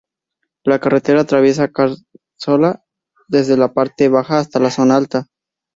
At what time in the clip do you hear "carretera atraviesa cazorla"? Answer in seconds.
0.79-2.83